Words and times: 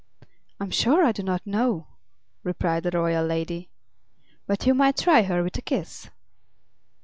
"I'm 0.59 0.71
sure 0.71 1.05
I 1.05 1.11
do 1.11 1.21
not 1.21 1.45
know," 1.45 1.85
replied 2.41 2.81
the 2.81 2.89
royal 2.89 3.23
lady; 3.23 3.69
"but 4.47 4.65
you 4.65 4.73
might 4.73 4.97
try 4.97 5.21
her 5.21 5.43
with 5.43 5.59
a 5.59 5.61
kiss." 5.61 6.09